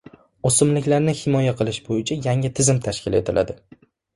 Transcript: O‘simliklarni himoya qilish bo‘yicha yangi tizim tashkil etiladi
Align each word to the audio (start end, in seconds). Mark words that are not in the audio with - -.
O‘simliklarni 0.49 1.13
himoya 1.19 1.53
qilish 1.61 1.81
bo‘yicha 1.91 2.19
yangi 2.29 2.53
tizim 2.61 2.81
tashkil 2.89 3.19
etiladi 3.21 3.61